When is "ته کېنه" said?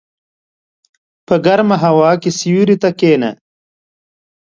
2.83-3.29